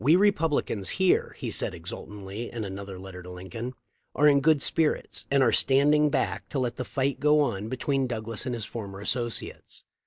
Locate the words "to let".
6.49-6.77